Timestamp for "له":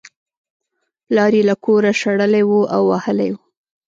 1.49-1.55